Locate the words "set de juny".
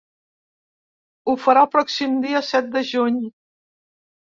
2.51-3.25